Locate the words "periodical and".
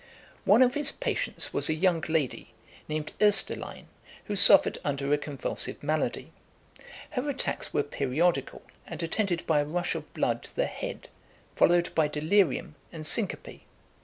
7.83-9.03